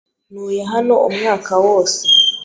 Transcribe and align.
Ntuye 0.31 0.63
hano 0.71 0.93
umwaka 1.09 1.53
wose. 1.65 1.99